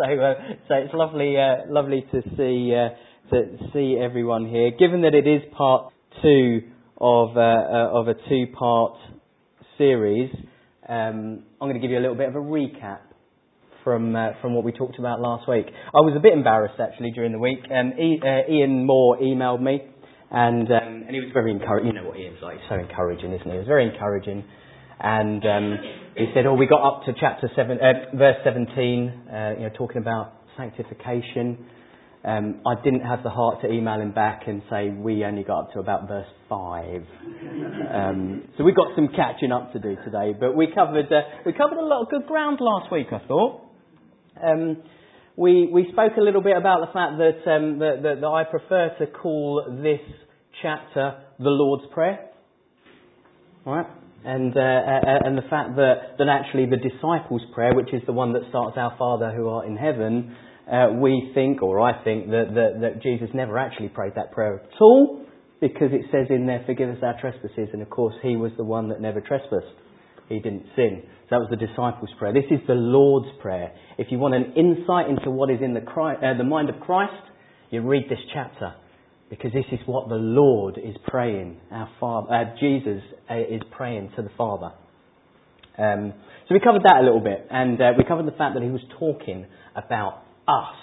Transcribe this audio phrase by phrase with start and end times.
[0.00, 0.34] so, uh,
[0.68, 2.90] so it's lovely, uh, lovely to see uh,
[3.30, 4.70] to see everyone here.
[4.70, 5.92] Given that it is part
[6.22, 6.62] two
[6.98, 8.94] of uh, uh, of a two-part
[9.78, 10.30] series,
[10.88, 13.00] um, I'm going to give you a little bit of a recap
[13.84, 15.66] from uh, from what we talked about last week.
[15.68, 17.60] I was a bit embarrassed actually during the week.
[17.70, 18.20] Um, e-
[18.50, 19.82] Ian Moore emailed me,
[20.30, 21.88] and um, and he was very encouraging.
[21.88, 23.52] You know what Ian's like; he's so encouraging, isn't he?
[23.52, 24.44] He was very encouraging.
[25.02, 25.78] And um,
[26.16, 29.70] he said, "Oh, we got up to chapter seven, uh, verse 17, uh, you know,
[29.76, 31.66] talking about sanctification.
[32.22, 35.60] Um, I didn't have the heart to email him back and say we only got
[35.60, 37.02] up to about verse five.
[37.94, 40.34] Um, so we've got some catching up to do today.
[40.38, 43.62] But we covered uh, we covered a lot of good ground last week, I thought.
[44.42, 44.82] Um,
[45.36, 48.44] we we spoke a little bit about the fact that, um, that, that, that I
[48.44, 50.00] prefer to call this
[50.60, 52.28] chapter the Lord's Prayer.
[53.64, 57.92] All right and uh, uh, and the fact that that actually the disciples' prayer, which
[57.92, 60.36] is the one that starts "Our Father who art in heaven,"
[60.70, 64.60] uh, we think, or I think, that, that that Jesus never actually prayed that prayer
[64.60, 65.24] at all,
[65.60, 68.64] because it says in there, "Forgive us our trespasses," and of course he was the
[68.64, 69.76] one that never trespassed;
[70.28, 71.02] he didn't sin.
[71.02, 72.34] So that was the disciples' prayer.
[72.34, 73.72] This is the Lord's prayer.
[73.96, 76.80] If you want an insight into what is in the, Christ, uh, the mind of
[76.80, 77.22] Christ,
[77.70, 78.74] you read this chapter
[79.30, 81.60] because this is what the Lord is praying.
[81.70, 83.00] Our Father, uh, Jesus
[83.30, 84.72] uh, is praying to the Father.
[85.78, 86.12] Um,
[86.48, 88.68] so we covered that a little bit, and uh, we covered the fact that he
[88.68, 90.74] was talking about us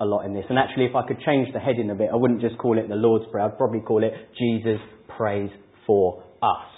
[0.00, 0.46] a lot in this.
[0.48, 2.88] And actually, if I could change the heading a bit, I wouldn't just call it
[2.88, 3.44] the Lord's Prayer.
[3.44, 4.80] I'd probably call it Jesus
[5.16, 5.50] prays
[5.86, 6.72] for us.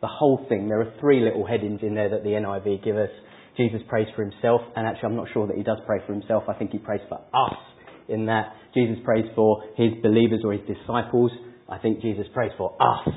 [0.00, 0.68] The whole thing.
[0.68, 3.10] There are three little headings in there that the NIV give us.
[3.56, 6.44] Jesus prays for himself, and actually, I'm not sure that he does pray for himself.
[6.48, 7.58] I think he prays for us
[8.08, 11.30] in that Jesus prays for his believers or his disciples.
[11.68, 13.08] I think Jesus prays for us.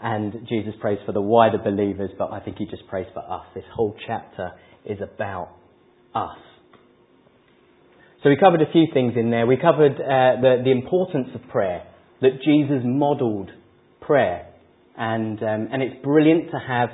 [0.00, 3.46] And Jesus prays for the wider believers, but I think he just prays for us.
[3.54, 4.52] This whole chapter
[4.84, 5.50] is about
[6.14, 6.38] us.
[8.22, 9.46] So we covered a few things in there.
[9.46, 11.86] We covered uh, the, the importance of prayer,
[12.20, 13.50] that Jesus modelled
[14.00, 14.48] prayer.
[14.98, 16.88] And, um, and it's brilliant to have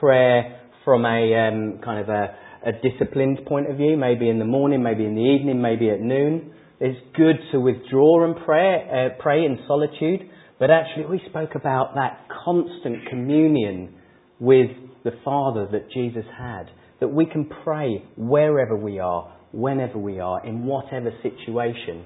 [0.00, 2.36] prayer from a um, kind of a,
[2.66, 6.00] a disciplined point of view, maybe in the morning, maybe in the evening, maybe at
[6.00, 6.52] noon.
[6.78, 10.28] It's good to withdraw and pray, uh, pray in solitude,
[10.58, 13.94] but actually we spoke about that constant communion
[14.38, 14.70] with
[15.02, 16.64] the Father that Jesus had,
[17.00, 22.04] that we can pray wherever we are, whenever we are, in whatever situation.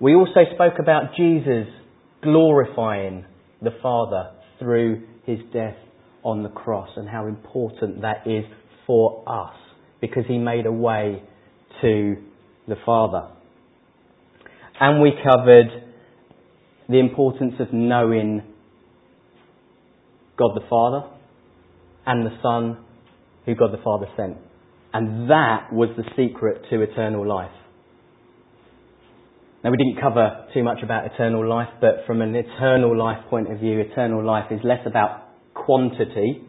[0.00, 1.66] We also spoke about Jesus
[2.22, 3.26] glorifying
[3.60, 5.76] the Father through his death
[6.24, 8.44] on the cross and how important that is
[8.86, 9.54] for us
[10.00, 11.22] because he made a way
[11.82, 12.16] to
[12.68, 13.28] the Father.
[14.80, 15.68] And we covered
[16.88, 18.42] the importance of knowing
[20.36, 21.08] God the Father
[22.06, 22.84] and the Son
[23.46, 24.36] who God the Father sent.
[24.92, 27.50] And that was the secret to eternal life.
[29.64, 33.50] Now, we didn't cover too much about eternal life, but from an eternal life point
[33.50, 36.42] of view, eternal life is less about quantity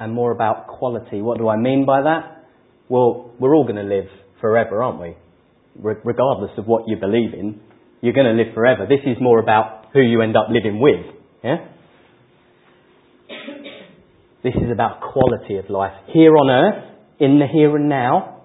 [0.00, 1.22] and more about quality.
[1.22, 2.48] What do I mean by that?
[2.88, 4.08] Well, we're all going to live
[4.44, 5.16] forever, aren't we?
[5.80, 7.62] Re- regardless of what you believe in,
[8.02, 8.84] you're going to live forever.
[8.86, 11.16] This is more about who you end up living with.
[11.42, 11.66] Yeah?
[14.42, 16.84] This is about quality of life here on earth,
[17.18, 18.42] in the here and now,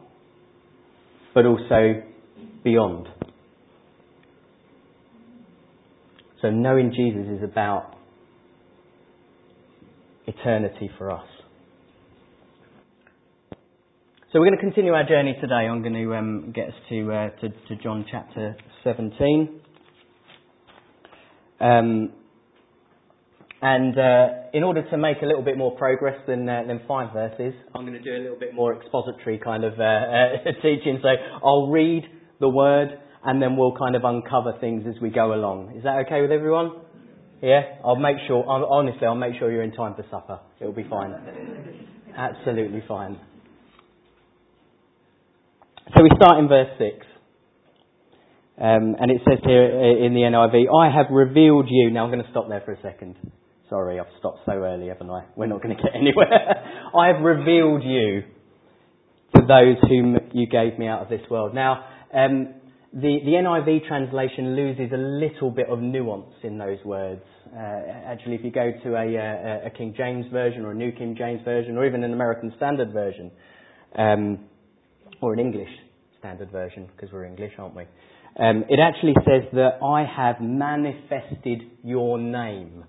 [1.34, 2.02] but also
[2.64, 3.08] beyond.
[6.42, 7.98] So knowing Jesus is about
[10.26, 11.28] eternity for us.
[14.32, 15.66] So we're going to continue our journey today.
[15.68, 19.60] I'm going to um, get us to, uh, to, to John chapter 17.
[21.60, 22.12] Um,
[23.60, 27.12] and uh, in order to make a little bit more progress than, uh, than five
[27.12, 30.28] verses, I'm going to do a little bit more expository kind of uh, uh,
[30.62, 31.00] teaching.
[31.02, 31.10] So
[31.44, 32.04] I'll read
[32.40, 32.90] the word
[33.26, 35.76] and then we'll kind of uncover things as we go along.
[35.76, 36.74] Is that okay with everyone?
[37.42, 37.62] Yeah?
[37.84, 40.40] I'll make sure, honestly, I'll make sure you're in time for supper.
[40.62, 41.16] It'll be fine.
[42.16, 43.18] Absolutely fine.
[45.96, 47.06] So we start in verse 6.
[48.62, 49.63] Um, and it says here
[50.06, 51.90] in the NIV, I have revealed you.
[51.90, 53.16] Now I'm going to stop there for a second.
[53.69, 55.25] Sorry, I've stopped so early, haven't I?
[55.36, 56.30] We're not going to get anywhere.
[56.96, 58.22] I have revealed you
[59.36, 61.56] to those whom you gave me out of this world.
[61.56, 62.54] Now, um,
[62.94, 67.24] the, the NIV translation loses a little bit of nuance in those words.
[67.52, 70.92] Uh, actually, if you go to a, a, a, King James version or a New
[70.92, 73.31] King James version or even an American Standard version,
[73.98, 74.40] um,
[75.22, 75.69] or an English
[76.19, 77.83] Standard Version, because we're English, aren't we?
[78.39, 82.83] Um, it actually says that I have manifested your name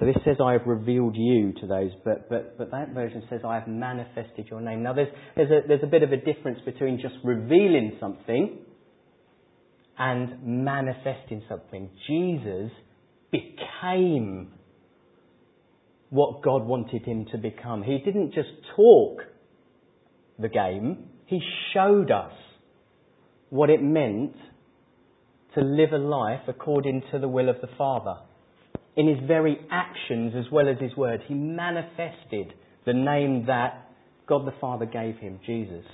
[0.00, 3.42] So this says, I have revealed you to those, but, but, but that version says,
[3.46, 4.82] I have manifested your name.
[4.82, 8.60] Now there's, there's, a, there's a bit of a difference between just revealing something
[9.98, 11.90] and manifesting something.
[12.06, 12.70] Jesus
[13.30, 14.52] became
[16.08, 17.82] what God wanted him to become.
[17.82, 19.18] He didn't just talk
[20.38, 21.40] the game, he
[21.72, 22.32] showed us
[23.50, 24.34] what it meant
[25.54, 28.16] to live a life according to the will of the Father.
[28.96, 32.52] In his very actions as well as his words, he manifested
[32.84, 33.88] the name that
[34.28, 35.84] God the Father gave him, Jesus.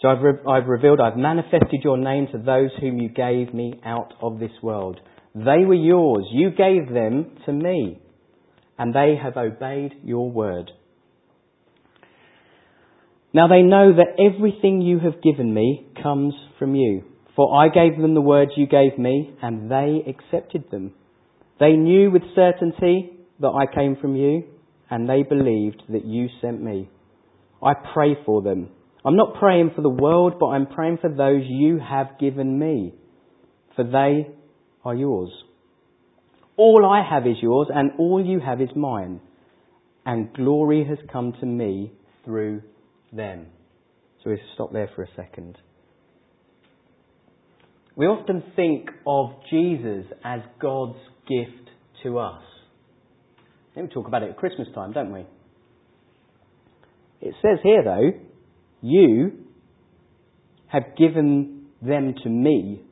[0.00, 3.80] So I've, re- I've revealed, I've manifested your name to those whom you gave me
[3.84, 5.00] out of this world.
[5.34, 6.26] They were yours.
[6.32, 8.00] You gave them to me,
[8.76, 10.70] and they have obeyed your word.
[13.34, 17.02] Now they know that everything you have given me comes from you.
[17.34, 20.92] For I gave them the words you gave me, and they accepted them.
[21.58, 23.10] They knew with certainty
[23.40, 24.44] that I came from you,
[24.88, 26.88] and they believed that you sent me.
[27.60, 28.68] I pray for them.
[29.04, 32.94] I'm not praying for the world, but I'm praying for those you have given me,
[33.74, 34.28] for they
[34.84, 35.30] are yours.
[36.56, 39.20] All I have is yours, and all you have is mine,
[40.06, 41.90] and glory has come to me
[42.24, 42.62] through
[43.14, 43.46] them.
[44.22, 45.58] So we stop there for a second.
[47.96, 51.70] We often think of Jesus as God's gift
[52.02, 52.42] to us.
[53.76, 55.26] We talk about it at Christmas time, don't we?
[57.20, 58.10] It says here, though,
[58.82, 59.32] you
[60.66, 62.82] have given them to me.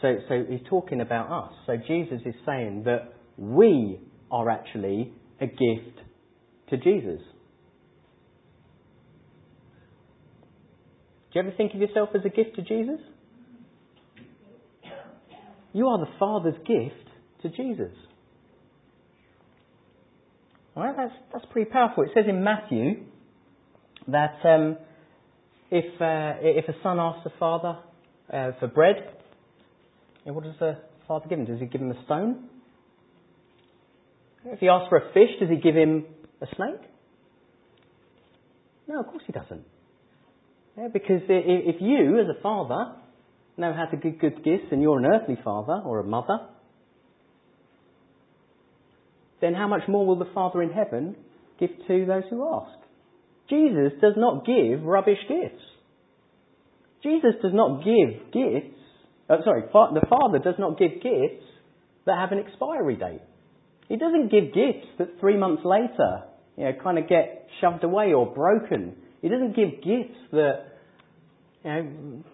[0.00, 1.52] So, so he's talking about us.
[1.66, 6.00] So Jesus is saying that we are actually a gift
[6.70, 7.20] to Jesus.
[11.34, 13.00] Do you ever think of yourself as a gift to Jesus?
[15.72, 17.08] You are the Father's gift
[17.42, 17.92] to Jesus.
[20.76, 22.04] Right, that's, that's pretty powerful.
[22.04, 23.06] It says in Matthew
[24.06, 24.76] that um,
[25.72, 27.78] if, uh, if a son asks the father
[28.32, 28.94] uh, for bread,
[30.22, 30.78] what does the
[31.08, 31.46] father give him?
[31.46, 32.44] Does he give him a stone?
[34.44, 36.04] If he asks for a fish, does he give him
[36.40, 36.88] a snake?
[38.86, 39.73] No, of course he doesn't.
[40.76, 42.96] Yeah, because if you, as a father,
[43.56, 46.38] know how to give good gifts and you're an earthly father or a mother,
[49.40, 51.16] then how much more will the Father in heaven
[51.60, 52.78] give to those who ask?
[53.50, 55.62] Jesus does not give rubbish gifts.
[57.02, 58.80] Jesus does not give gifts,
[59.28, 61.44] uh, sorry, the Father does not give gifts
[62.06, 63.20] that have an expiry date.
[63.88, 66.24] He doesn't give gifts that three months later,
[66.56, 68.96] you know, kind of get shoved away or broken.
[69.24, 70.66] He doesn't give gifts that,
[71.64, 72.24] you know,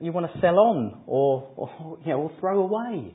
[0.00, 3.14] you want to sell on or, or, you know, or throw away.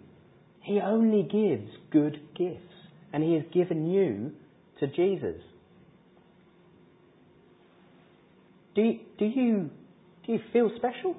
[0.61, 2.61] He only gives good gifts.
[3.11, 4.33] And He has given you
[4.79, 5.41] to Jesus.
[8.75, 9.71] Do you, do you,
[10.27, 11.15] do you feel special?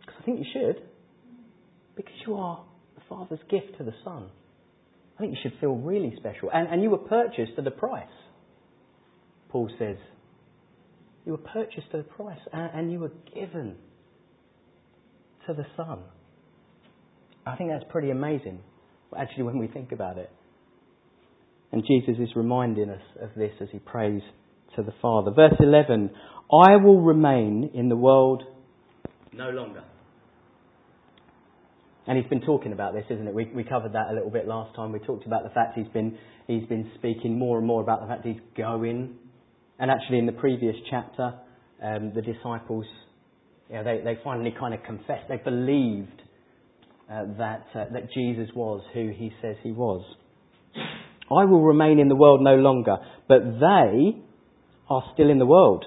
[0.00, 0.82] Because I think you should.
[1.94, 2.64] Because you are
[2.96, 4.30] the Father's gift to the Son.
[5.16, 6.50] I think you should feel really special.
[6.52, 8.08] And, and you were purchased at a price,
[9.50, 9.96] Paul says
[11.26, 13.76] you were purchased at a price and you were given
[15.46, 15.98] to the Son.
[17.46, 18.60] I think that's pretty amazing,
[19.16, 20.30] actually, when we think about it.
[21.72, 24.22] And Jesus is reminding us of this as he prays
[24.76, 25.30] to the Father.
[25.30, 26.10] Verse 11
[26.52, 28.42] I will remain in the world
[29.32, 29.84] no longer.
[32.06, 33.34] And he's been talking about this, isn't it?
[33.34, 34.90] We, we covered that a little bit last time.
[34.90, 38.08] We talked about the fact he's been, he's been speaking more and more about the
[38.08, 39.14] fact he's going
[39.80, 41.32] and actually, in the previous chapter,
[41.82, 42.84] um, the disciples,
[43.70, 46.20] you know, they, they finally kind of confessed, they believed
[47.10, 50.04] uh, that, uh, that Jesus was who he says he was.
[50.76, 52.96] I will remain in the world no longer,
[53.26, 54.22] but they
[54.90, 55.86] are still in the world.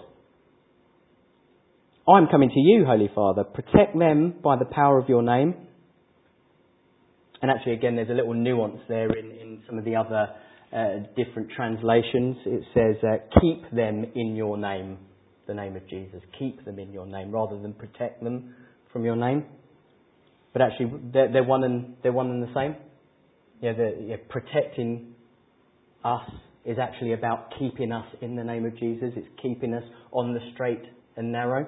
[2.08, 3.44] I'm coming to you, Holy Father.
[3.44, 5.54] Protect them by the power of your name.
[7.42, 10.30] And actually, again, there's a little nuance there in, in some of the other
[10.74, 14.98] uh, different translations, it says, uh, keep them in your name,
[15.48, 16.22] the name of Jesus.
[16.40, 18.56] Keep them in your name rather than protect them
[18.92, 19.46] from your name.
[20.52, 22.76] But actually, they're, they're one, and, they're one and the same.
[23.62, 25.14] Yeah, the, yeah, protecting
[26.04, 26.30] us
[26.66, 29.12] is actually about keeping us in the name of Jesus.
[29.16, 30.84] It's keeping us on the straight
[31.18, 31.68] and narrow.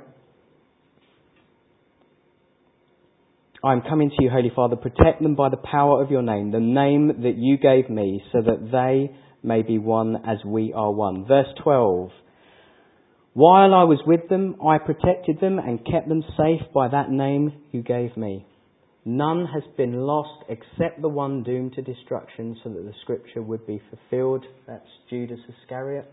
[3.66, 4.76] I am coming to you, Holy Father.
[4.76, 8.40] Protect them by the power of your name, the name that you gave me, so
[8.40, 11.26] that they may be one as we are one.
[11.26, 12.12] Verse 12.
[13.34, 17.54] While I was with them, I protected them and kept them safe by that name
[17.72, 18.46] you gave me.
[19.04, 23.66] None has been lost except the one doomed to destruction, so that the scripture would
[23.66, 24.46] be fulfilled.
[24.68, 26.08] That's Judas Iscariot.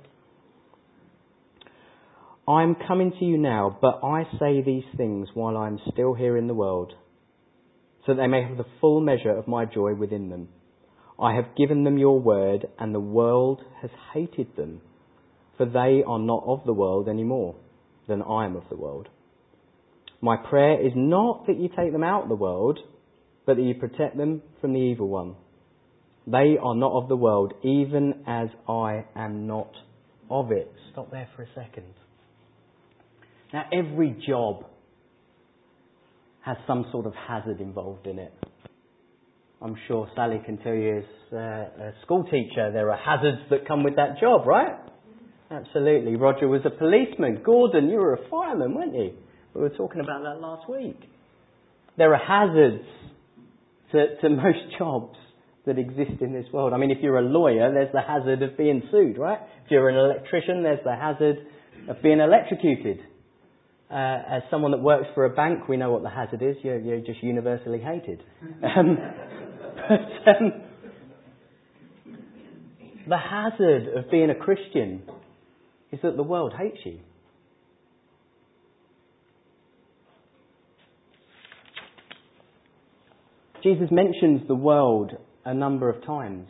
[2.49, 6.15] I am coming to you now, but I say these things while I am still
[6.15, 6.95] here in the world,
[8.05, 10.49] so that they may have the full measure of my joy within them.
[11.21, 14.81] I have given them your word, and the world has hated them,
[15.57, 17.55] for they are not of the world any more
[18.09, 19.09] than I am of the world.
[20.21, 22.79] My prayer is not that you take them out of the world,
[23.47, 25.35] but that you protect them from the evil one.
[26.27, 29.73] They are not of the world, even as I am not
[30.31, 30.73] of it.
[30.93, 31.93] Stop there for a second.
[33.53, 34.65] Now, every job
[36.45, 38.33] has some sort of hazard involved in it.
[39.61, 43.67] I'm sure Sally can tell you as uh, a school teacher, there are hazards that
[43.67, 44.77] come with that job, right?
[45.51, 46.17] Absolutely.
[46.17, 47.43] Roger was a policeman.
[47.45, 49.13] Gordon, you were a fireman, weren't you?
[49.55, 50.99] We were talking about that last week.
[51.97, 52.85] There are hazards
[53.93, 55.17] to, to most jobs
[55.67, 56.73] that exist in this world.
[56.73, 59.39] I mean, if you're a lawyer, there's the hazard of being sued, right?
[59.65, 61.37] If you're an electrician, there's the hazard
[61.89, 62.99] of being electrocuted.
[63.93, 66.57] Uh, as someone that works for a bank, we know what the hazard is.
[66.63, 68.23] You're, you're just universally hated.
[68.65, 68.97] Um,
[69.89, 70.53] but um,
[73.07, 75.03] the hazard of being a Christian
[75.91, 77.01] is that the world hates you.
[83.63, 85.13] Jesus mentions the world
[85.45, 86.49] a number of times.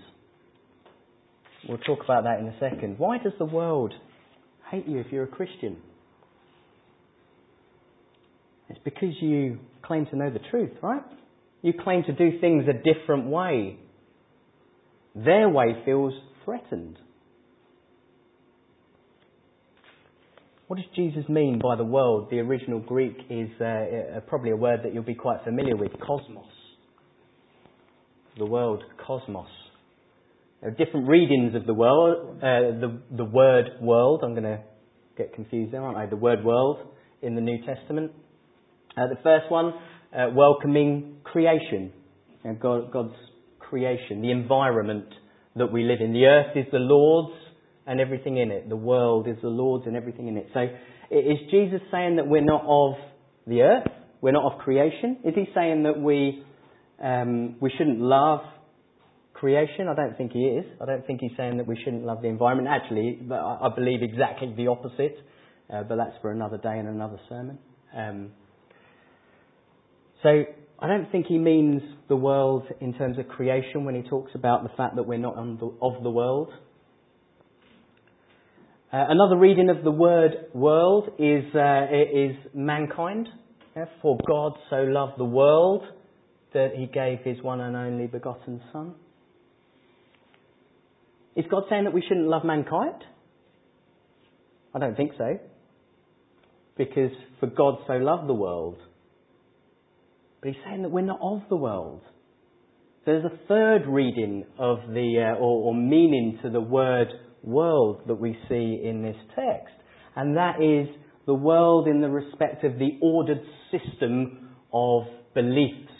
[1.68, 2.98] We'll talk about that in a second.
[2.98, 3.92] Why does the world
[4.70, 5.78] hate you if you're a Christian?
[8.72, 11.02] It's because you claim to know the truth, right?
[11.62, 13.78] You claim to do things a different way.
[15.14, 16.14] Their way feels
[16.44, 16.98] threatened.
[20.66, 22.28] What does Jesus mean by the world?
[22.30, 25.92] The original Greek is uh, uh probably a word that you'll be quite familiar with
[26.00, 26.46] cosmos
[28.38, 29.48] the world cosmos.
[30.60, 34.22] There are different readings of the world, uh, the, the word world.
[34.24, 34.60] I'm going to
[35.18, 36.06] get confused there, aren't I?
[36.06, 36.78] The word world
[37.20, 38.12] in the New Testament.
[38.96, 39.72] Uh, the first one,
[40.14, 41.92] uh, welcoming creation,
[42.60, 43.14] God, God's
[43.58, 45.06] creation, the environment
[45.56, 46.12] that we live in.
[46.12, 47.36] The earth is the Lord's
[47.86, 48.68] and everything in it.
[48.68, 50.48] The world is the Lord's and everything in it.
[50.52, 50.60] So
[51.10, 52.94] is Jesus saying that we're not of
[53.46, 53.88] the earth?
[54.20, 55.18] We're not of creation?
[55.24, 56.44] Is he saying that we
[57.02, 58.40] um, we shouldn't love
[59.34, 59.88] creation.
[59.88, 60.64] I don't think he is.
[60.80, 62.68] I don't think he's saying that we shouldn't love the environment.
[62.70, 65.16] Actually, I believe exactly the opposite,
[65.68, 67.58] uh, but that's for another day and another sermon.
[67.96, 68.30] Um,
[70.22, 70.44] so
[70.78, 74.62] I don't think he means the world in terms of creation when he talks about
[74.62, 76.50] the fact that we're not of the world.
[78.92, 83.28] Uh, another reading of the word world is, uh, is mankind.
[83.74, 85.82] Yeah, for God so loved the world
[86.52, 88.94] that he gave his one and only begotten Son?
[91.34, 93.04] Is God saying that we shouldn't love mankind?
[94.74, 95.38] I don't think so.
[96.76, 97.10] Because
[97.40, 98.76] for God so loved the world.
[100.42, 102.02] But he's saying that we're not of the world.
[103.06, 107.08] There's a third reading of the, uh, or, or meaning to the word
[107.42, 109.74] world that we see in this text.
[110.16, 110.88] And that is
[111.26, 115.92] the world in the respect of the ordered system of beliefs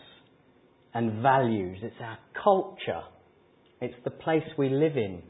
[0.93, 1.79] and values.
[1.83, 3.03] It's our culture.
[3.81, 5.23] It's the place we live in.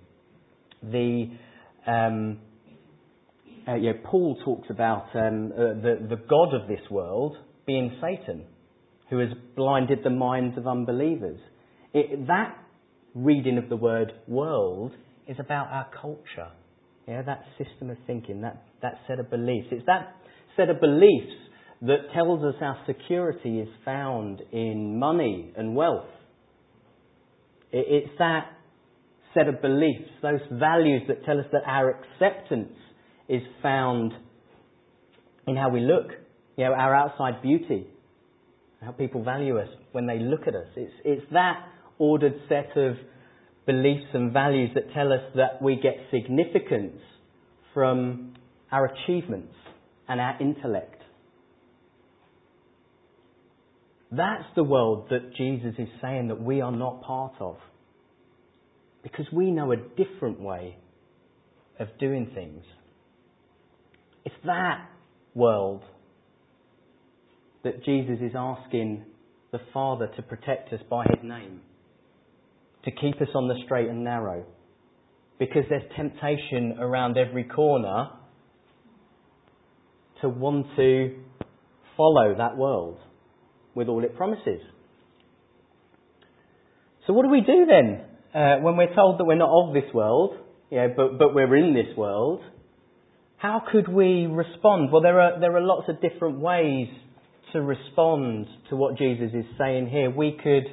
[0.83, 2.39] The um,
[3.69, 7.97] uh, you know, Paul talks about um, uh, the the god of this world being
[8.01, 8.45] Satan,
[9.13, 11.39] who has blinded the minds of unbelievers.
[11.93, 12.57] It, that
[13.15, 14.93] reading of the word world
[15.29, 16.51] is about our culture.
[17.07, 19.67] Yeah, that system of thinking, that, that set of beliefs.
[19.71, 20.17] It's that
[20.57, 21.35] set of beliefs
[21.83, 26.09] that tells us our security is found in money and wealth.
[27.71, 28.47] It's that
[29.35, 32.73] set of beliefs, those values that tell us that our acceptance
[33.29, 34.13] is found
[35.47, 36.13] in how we look,
[36.57, 37.89] you know, our outside beauty,
[38.85, 40.67] how people value us when they look at us.
[40.77, 41.65] It's, it's that
[41.99, 42.97] ordered set of
[43.67, 47.01] beliefs and values that tell us that we get significance
[47.75, 48.35] from
[48.71, 49.55] our achievements
[50.09, 51.01] and our intellect.
[54.11, 57.57] That's the world that Jesus is saying that we are not part of.
[59.03, 60.77] Because we know a different way
[61.81, 62.63] of doing things.
[64.25, 64.89] It's that
[65.35, 65.83] world
[67.65, 69.05] that Jesus is asking
[69.53, 71.61] the Father to protect us by His name,
[72.85, 74.45] to keep us on the straight and narrow.
[75.39, 78.11] Because there's temptation around every corner
[80.21, 81.17] to want to
[81.97, 82.99] follow that world
[83.75, 84.61] with all it promises.
[87.07, 88.05] So what do we do then
[88.35, 90.37] uh, when we're told that we're not of this world,
[90.71, 92.41] but, but we're in this world?
[93.37, 94.93] How could we respond?
[94.93, 96.87] Well, there are, there are lots of different ways
[97.53, 100.11] to respond to what Jesus is saying here.
[100.11, 100.65] We could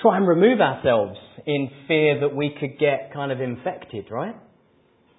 [0.00, 4.36] try and remove ourselves in fear that we could get kind of infected, right?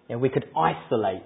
[0.07, 1.23] You know, we could isolate.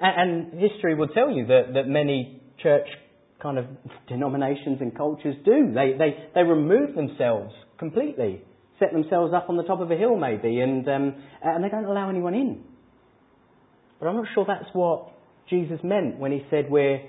[0.00, 2.86] And, and history will tell you that, that many church
[3.42, 3.66] kind of
[4.08, 5.72] denominations and cultures do.
[5.74, 8.42] They, they, they remove themselves completely,
[8.78, 11.84] set themselves up on the top of a hill maybe, and, um, and they don't
[11.84, 12.62] allow anyone in.
[13.98, 15.12] But I'm not sure that's what
[15.50, 17.00] Jesus meant when he said we're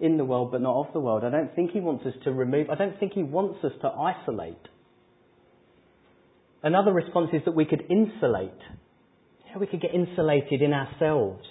[0.00, 1.24] in the world but not of the world.
[1.24, 3.88] I don't think he wants us to remove, I don't think he wants us to
[3.88, 4.56] isolate.
[6.62, 8.50] Another response is that we could insulate.
[9.46, 11.44] Yeah, we could get insulated in ourselves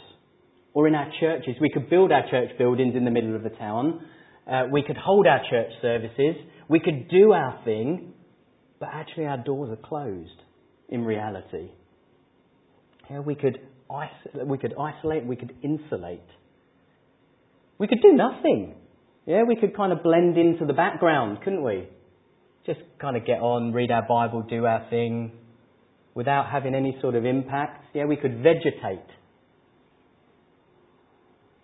[0.74, 1.56] or in our churches.
[1.62, 4.02] We could build our church buildings in the middle of the town.
[4.50, 6.36] Uh, we could hold our church services.
[6.70, 8.14] We could do our thing,
[8.80, 10.30] but actually our doors are closed
[10.90, 11.72] in reality.
[13.10, 13.60] Yeah, we could
[14.46, 16.28] we could isolate, we could insulate.
[17.80, 18.76] We could do nothing.
[19.26, 21.88] Yeah, we could kind of blend into the background, couldn't we?
[22.66, 25.32] Just kind of get on, read our Bible, do our thing
[26.16, 27.86] without having any sort of impact.
[27.94, 29.06] Yeah, we could vegetate.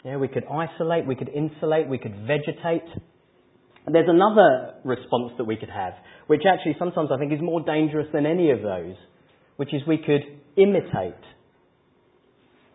[0.06, 2.88] Yeah, we could isolate, we could insulate, we could vegetate.
[3.92, 5.94] There's another response that we could have,
[6.28, 8.96] which actually sometimes I think is more dangerous than any of those,
[9.56, 10.22] which is we could
[10.58, 11.20] imitate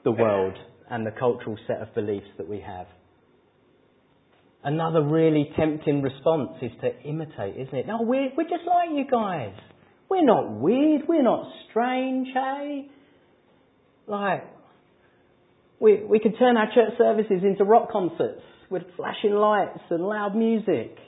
[0.04, 0.54] the world
[0.90, 2.87] and the cultural set of beliefs that we have.
[4.69, 7.87] Another really tempting response is to imitate, isn't it?
[7.87, 9.55] No, we're, we're just like you guys.
[10.11, 11.09] We're not weird.
[11.09, 12.91] We're not strange, hey?
[14.07, 14.45] Like,
[15.81, 20.37] we, we could turn our church services into rock concerts with flashing lights and loud
[20.37, 20.99] music.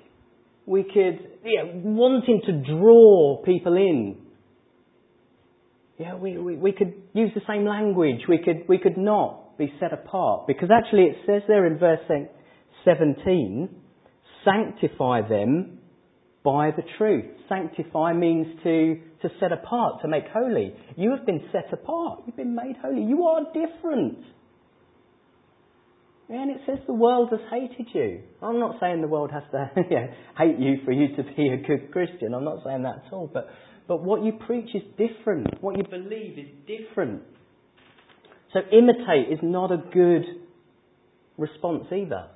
[0.64, 4.22] We could, yeah, wanting to draw people in.
[5.98, 8.20] Yeah, we, we, we could use the same language.
[8.26, 10.46] We could, we could not be set apart.
[10.46, 12.00] Because actually it says there in verse
[12.84, 13.68] 17,
[14.44, 15.78] sanctify them
[16.42, 17.26] by the truth.
[17.48, 20.74] Sanctify means to, to set apart, to make holy.
[20.96, 22.20] You have been set apart.
[22.26, 23.02] You've been made holy.
[23.02, 24.18] You are different.
[26.30, 28.22] And it says the world has hated you.
[28.40, 29.70] I'm not saying the world has to
[30.38, 32.34] hate you for you to be a good Christian.
[32.34, 33.28] I'm not saying that at all.
[33.32, 33.48] But,
[33.88, 35.60] but what you preach is different.
[35.60, 37.22] What you believe is different.
[38.52, 40.24] So imitate is not a good
[41.36, 42.28] response either.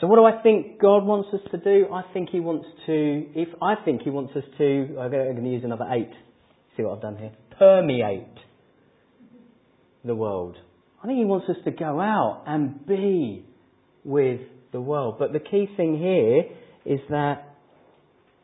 [0.00, 1.92] So what do I think God wants us to do?
[1.92, 5.50] I think He wants to, if I think He wants us to, I'm going to
[5.50, 6.12] use another eight.
[6.76, 7.32] See what I've done here?
[7.58, 8.38] Permeate
[10.04, 10.56] the world.
[11.02, 13.44] I think He wants us to go out and be
[14.04, 14.40] with
[14.72, 15.16] the world.
[15.18, 17.56] But the key thing here is that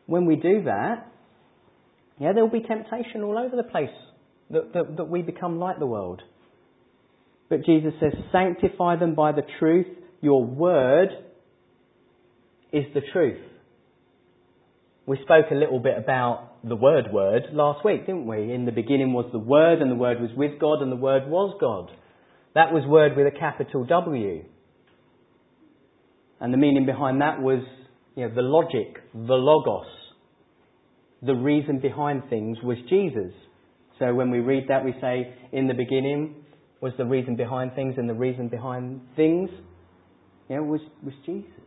[0.07, 1.07] when we do that,
[2.19, 3.89] yeah, there will be temptation all over the place
[4.49, 6.21] that, that, that we become like the world.
[7.49, 9.87] But Jesus says, sanctify them by the truth.
[10.21, 11.09] Your word
[12.75, 13.39] is the truth.
[15.05, 18.51] We spoke a little bit about the word word last week, didn't we?
[18.51, 21.27] In the beginning was the word and the word was with God and the word
[21.27, 21.89] was God.
[22.53, 24.43] That was word with a capital W.
[26.41, 27.63] And the meaning behind that was
[28.15, 29.87] you know, the logic, the logos.
[31.21, 33.33] The reason behind things was Jesus.
[33.99, 36.43] So when we read that, we say, in the beginning
[36.81, 39.49] was the reason behind things, and the reason behind things
[40.49, 41.64] you know, was, was Jesus.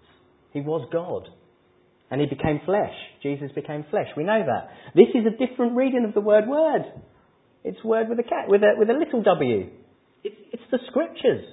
[0.52, 1.28] He was God.
[2.10, 2.94] And he became flesh.
[3.22, 4.06] Jesus became flesh.
[4.16, 4.70] We know that.
[4.94, 6.84] This is a different reading of the word word.
[7.64, 9.68] It's word with a cat, with a, with a little w.
[10.24, 11.44] It's, it's the scriptures.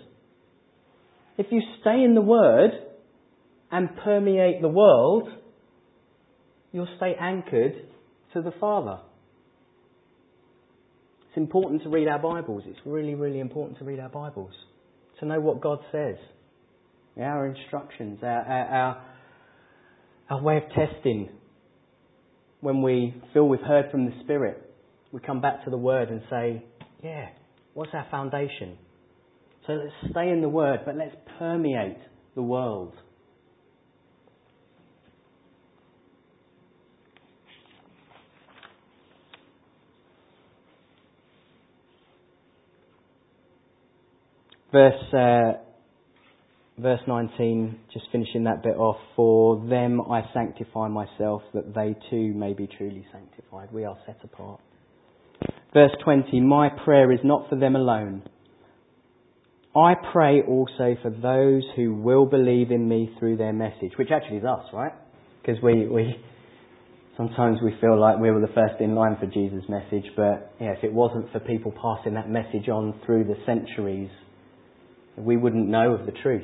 [1.38, 2.72] If you stay in the word
[3.70, 5.28] and permeate the world,
[6.72, 7.74] you'll stay anchored
[8.34, 9.00] to the Father.
[11.28, 12.64] It's important to read our Bibles.
[12.66, 14.54] It's really, really important to read our Bibles.
[15.20, 16.16] To know what God says
[17.20, 19.06] our instructions, our, our,
[20.30, 21.30] our way of testing.
[22.62, 24.62] When we feel we've heard from the Spirit,
[25.12, 26.64] we come back to the Word and say,
[27.04, 27.28] yeah,
[27.74, 28.78] what's our foundation?
[29.68, 31.98] So let's stay in the Word, but let's permeate
[32.36, 32.94] the world.
[44.72, 45.65] Verse uh,
[46.78, 52.34] verse 19, just finishing that bit off, for them I sanctify myself, that they too
[52.34, 53.72] may be truly sanctified.
[53.72, 54.60] We are set apart.
[55.74, 58.24] Verse 20, my prayer is not for them alone.
[59.76, 64.38] I pray also for those who will believe in me through their message, which actually
[64.38, 64.94] is us, right?
[65.42, 66.16] Because we, we,
[67.18, 70.72] Sometimes we feel like we were the first in line for Jesus' message, but yeah,
[70.72, 74.10] if it wasn't for people passing that message on through the centuries,
[75.18, 76.44] we wouldn't know of the truth.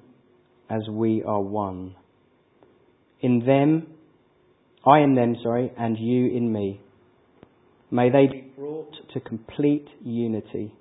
[0.71, 1.95] as we are one.
[3.19, 3.87] In them,
[4.85, 6.81] I in them, sorry, and you in me.
[7.91, 10.73] May they be brought to complete unity,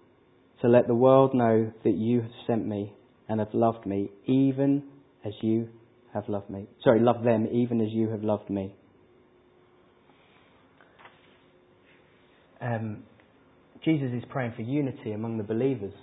[0.63, 2.95] to let the world know that you have sent me
[3.29, 4.85] and have loved me, even
[5.25, 5.69] as you
[6.15, 6.67] have loved me.
[6.85, 8.73] Sorry, love them even as you have loved me.
[12.61, 13.03] Um,
[13.85, 15.95] Jesus is praying for unity among the believers.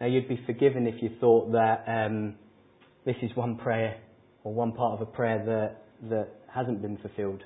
[0.00, 2.36] Now, you'd be forgiven if you thought that um,
[3.04, 3.98] this is one prayer
[4.44, 7.42] or one part of a prayer that, that hasn't been fulfilled.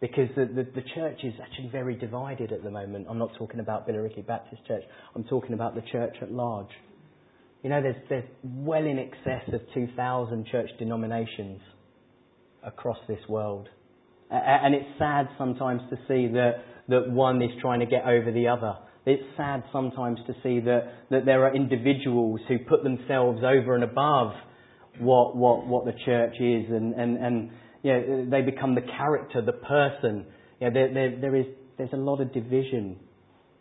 [0.00, 3.06] Because the, the, the, church is actually very divided at the moment.
[3.10, 4.82] I'm not talking about Billericay Baptist Church,
[5.14, 6.70] I'm talking about the church at large.
[7.62, 11.60] You know, there's, there's well in excess of 2,000 church denominations
[12.62, 13.68] across this world.
[14.30, 18.48] And it's sad sometimes to see that, that one is trying to get over the
[18.48, 18.76] other.
[19.06, 23.84] It's sad sometimes to see that, that there are individuals who put themselves over and
[23.84, 24.32] above
[24.98, 27.50] what, what, what the church is and, and, and
[27.82, 30.26] you know, they become the character, the person.
[30.60, 31.46] You know, there, there, there is,
[31.78, 32.96] there's a lot of division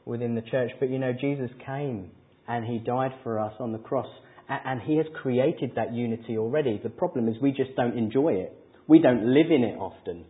[0.06, 0.72] within the church.
[0.80, 2.12] But you know, Jesus came
[2.48, 4.08] and he died for us on the cross.
[4.50, 6.80] And he has created that unity already.
[6.82, 8.54] The problem is we just don't enjoy it.
[8.88, 10.26] We don't live in it often.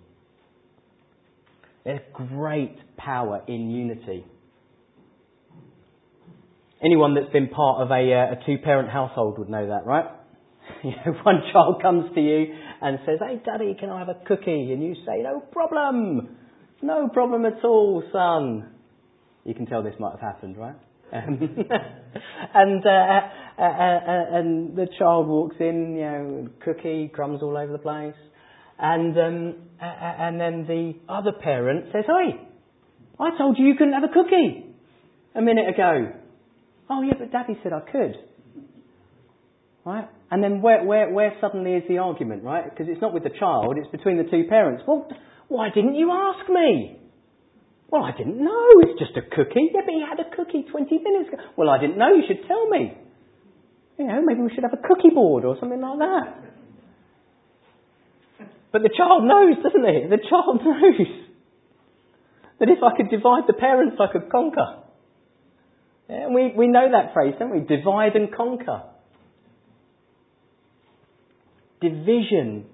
[1.85, 4.25] There's great power in unity.
[6.83, 10.05] Anyone that's been part of a, uh, a two-parent household would know that, right?
[10.83, 14.17] You know, one child comes to you and says, "Hey, Daddy, can I have a
[14.27, 16.37] cookie?" And you say, "No problem,
[16.81, 18.69] no problem at all, son."
[19.45, 20.75] You can tell this might have happened, right?
[21.11, 21.39] Um,
[22.53, 27.57] and uh, uh, uh, uh, and the child walks in, you know, cookie crumbs all
[27.57, 28.15] over the place,
[28.77, 32.47] and um, and then the other parent says, "Hey,
[33.19, 34.65] I told you you couldn't have a cookie
[35.35, 36.13] a minute ago."
[36.89, 38.15] Oh yeah, but Daddy said I could.
[39.85, 40.09] Right?
[40.31, 42.69] And then where, where, where suddenly is the argument, right?
[42.69, 44.83] Because it's not with the child, it's between the two parents.
[44.87, 45.07] Well,
[45.47, 46.99] why didn't you ask me?
[47.89, 48.69] Well, I didn't know.
[48.85, 49.73] It's just a cookie.
[49.73, 51.41] Yeah, but he had a cookie 20 minutes ago.
[51.57, 52.13] Well, I didn't know.
[52.13, 52.93] You should tell me.
[53.97, 56.49] You know, maybe we should have a cookie board or something like that.
[58.71, 60.05] But the child knows, doesn't he?
[60.05, 61.07] The child knows
[62.59, 64.88] that if I could divide the parents, I could conquer.
[66.09, 67.59] Yeah, we, we know that phrase, don't we?
[67.59, 68.83] Divide and conquer.
[71.81, 72.65] Division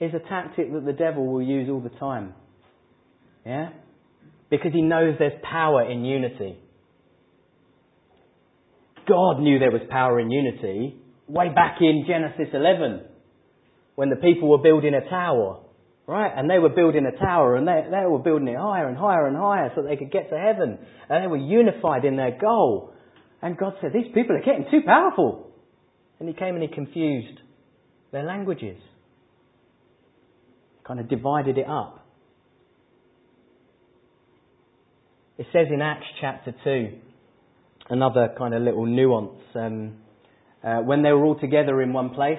[0.00, 2.34] is a tactic that the devil will use all the time.
[3.46, 3.70] Yeah?
[4.52, 6.58] because he knows there's power in unity.
[9.08, 10.94] God knew there was power in unity
[11.26, 13.00] way back in Genesis 11
[13.94, 15.60] when the people were building a tower,
[16.12, 16.30] right?
[16.36, 19.26] And they were building a tower and they, they were building it higher and higher
[19.26, 20.78] and higher so they could get to heaven.
[21.08, 22.92] And they were unified in their goal.
[23.40, 25.50] And God said, these people are getting too powerful.
[26.20, 27.40] And he came and he confused
[28.12, 28.76] their languages.
[30.86, 32.06] Kind of divided it up.
[35.38, 36.98] It says in Acts chapter 2,
[37.88, 39.96] another kind of little nuance, um,
[40.62, 42.38] uh, when they were all together in one place,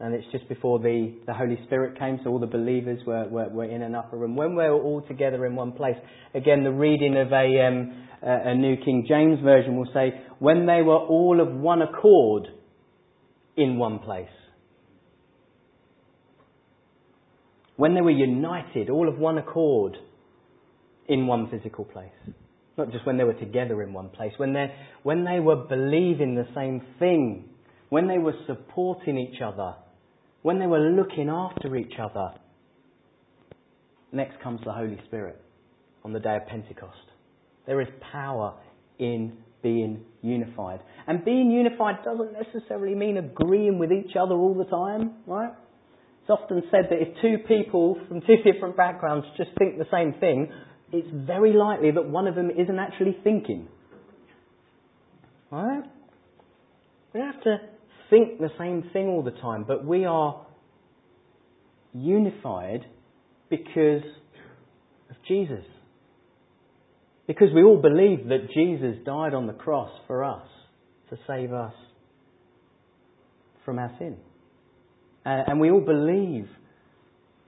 [0.00, 3.48] and it's just before the, the Holy Spirit came, so all the believers were, were,
[3.50, 4.34] were in an upper room.
[4.34, 5.96] When we were all together in one place,
[6.34, 10.80] again, the reading of a, um, a, New King James Version will say, when they
[10.80, 12.48] were all of one accord
[13.58, 14.28] in one place.
[17.76, 19.98] When they were united, all of one accord
[21.08, 22.08] in one physical place.
[22.78, 24.56] Not just when they were together in one place, when,
[25.02, 27.50] when they were believing the same thing,
[27.90, 29.74] when they were supporting each other,
[30.42, 32.32] when they were looking after each other.
[34.12, 35.40] Next comes the Holy Spirit
[36.04, 36.96] on the day of Pentecost.
[37.66, 38.54] There is power
[38.98, 40.80] in being unified.
[41.06, 45.52] And being unified doesn't necessarily mean agreeing with each other all the time, right?
[46.22, 50.14] It's often said that if two people from two different backgrounds just think the same
[50.20, 50.50] thing,
[50.92, 53.68] it's very likely that one of them isn't actually thinking.
[55.50, 55.82] Right?
[57.14, 57.56] We have to
[58.10, 60.44] think the same thing all the time, but we are
[61.92, 62.84] unified
[63.48, 64.02] because
[65.08, 65.64] of Jesus.
[67.26, 70.46] Because we all believe that Jesus died on the cross for us
[71.10, 71.74] to save us
[73.64, 74.16] from our sin.
[75.24, 76.48] Uh, and we all believe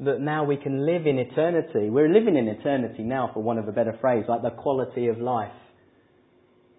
[0.01, 1.89] that now we can live in eternity.
[1.91, 5.19] We're living in eternity now, for want of a better phrase, like the quality of
[5.19, 5.53] life,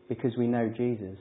[0.10, 1.17] because we know Jesus.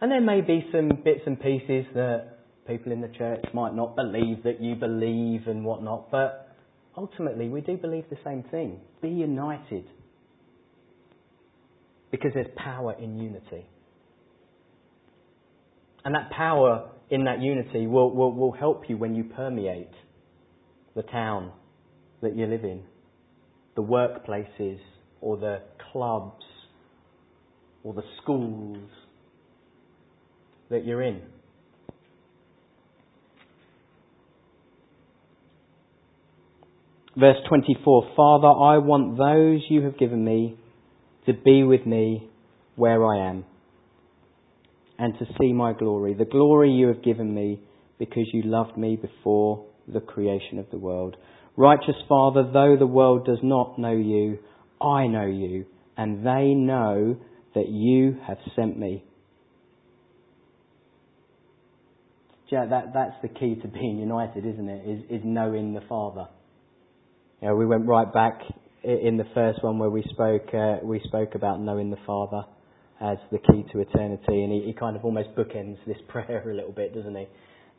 [0.00, 3.96] And there may be some bits and pieces that people in the church might not
[3.96, 6.54] believe that you believe and whatnot, but
[6.96, 8.80] ultimately we do believe the same thing.
[9.00, 9.84] Be united.
[12.10, 13.66] Because there's power in unity.
[16.04, 19.90] And that power in that unity will, will, will help you when you permeate
[20.94, 21.52] the town
[22.22, 22.82] that you live in,
[23.76, 24.78] the workplaces,
[25.20, 25.60] or the
[25.92, 26.44] clubs,
[27.82, 28.88] or the schools
[30.70, 31.22] that you're in.
[37.16, 40.58] Verse 24 Father, I want those you have given me
[41.24, 42.28] to be with me
[42.74, 43.44] where I am
[44.98, 47.60] and to see my glory, the glory you have given me
[47.98, 51.16] because you loved me before the creation of the world.
[51.56, 54.38] Righteous Father, though the world does not know you,
[54.80, 55.64] I know you,
[55.96, 57.16] and they know
[57.54, 59.05] that you have sent me.
[62.50, 64.88] That, that's the key to being united, isn't it?
[64.88, 66.26] Is, is knowing the Father.
[67.42, 68.40] You know, we went right back
[68.84, 72.44] in the first one where we spoke, uh, we spoke about knowing the Father
[73.00, 76.54] as the key to eternity, and he, he, kind of almost bookends this prayer a
[76.54, 77.26] little bit, doesn't he?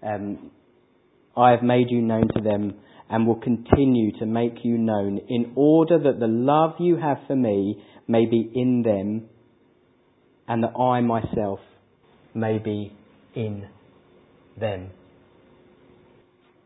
[0.03, 0.51] Um,
[1.35, 2.75] I have made you known to them
[3.09, 7.35] and will continue to make you known in order that the love you have for
[7.35, 9.29] me may be in them
[10.47, 11.59] and that I myself
[12.33, 12.93] may be
[13.33, 13.67] in
[14.59, 14.89] them.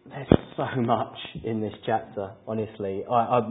[0.09, 0.27] There's
[0.57, 3.03] so much in this chapter, honestly.
[3.09, 3.41] I, I,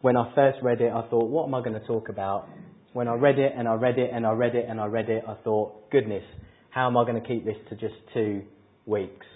[0.00, 2.48] when I first read it, I thought, what am I going to talk about?
[2.92, 5.08] When I read it and I read it and I read it and I read
[5.08, 6.24] it, I thought, goodness,
[6.70, 8.42] how am I going to keep this to just two
[8.86, 9.26] weeks?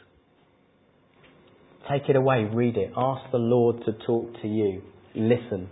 [1.90, 2.92] Take it away, read it.
[2.96, 4.82] Ask the Lord to talk to you.
[5.14, 5.68] Listen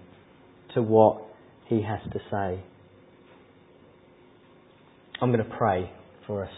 [0.74, 1.22] to what
[1.66, 2.62] He has to say.
[5.20, 5.90] I'm going to pray
[6.26, 6.52] for us,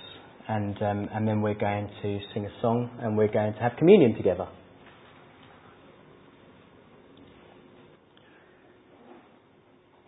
[0.49, 3.73] and, um, and then we're going to sing a song and we're going to have
[3.79, 4.47] communion together.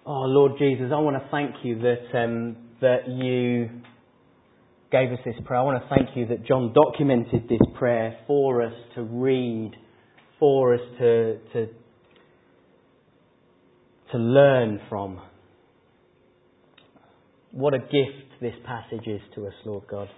[0.06, 3.68] Oh, Lord Jesus, I want to thank you that, um, that you
[4.90, 5.60] gave us this prayer.
[5.60, 9.72] I want to thank you that John documented this prayer for us to read,
[10.38, 11.66] for us to, to,
[14.12, 15.20] to learn from.
[17.50, 20.08] What a gift this passage is to us, Lord God.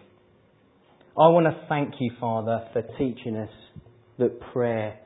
[1.19, 3.51] I want to thank you, Father, for teaching us
[4.19, 4.99] that prayer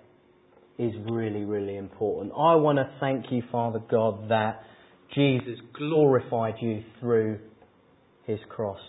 [0.78, 2.32] is really, really important.
[2.32, 4.62] I want to thank you, Father God, that
[5.14, 7.38] Jesus glorified you through
[8.26, 8.80] his cross.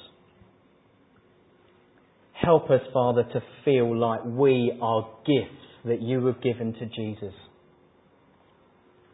[2.33, 7.33] Help us, Father, to feel like we are gifts that you have given to Jesus.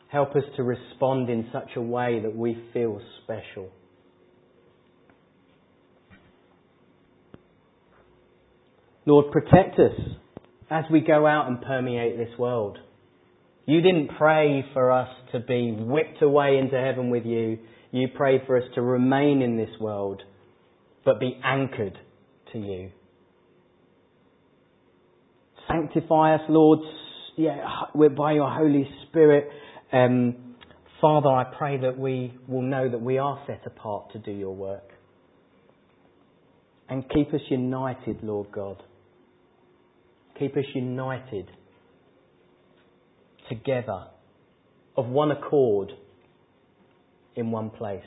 [0.08, 3.70] Help us to respond in such a way that we feel special.
[9.12, 9.92] Lord, protect us
[10.70, 12.78] as we go out and permeate this world.
[13.66, 17.60] You didn't pray for us to be whipped away into heaven with you.
[17.92, 20.24] You prayed for us to remain in this world,
[21.04, 21.98] but be anchored
[22.54, 22.92] to you.
[25.68, 26.80] Sanctify us, Lord,
[27.36, 27.66] yeah,
[28.16, 29.50] by your Holy Spirit.
[29.92, 30.56] Um,
[31.02, 34.56] Father, I pray that we will know that we are set apart to do your
[34.56, 34.90] work.
[36.88, 38.82] And keep us united, Lord God.
[40.42, 41.52] Keep us united
[43.48, 44.06] together
[44.98, 45.92] of one accord
[47.36, 48.02] in one place.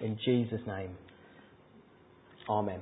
[0.00, 0.96] In Jesus' name,
[2.48, 2.80] Amen.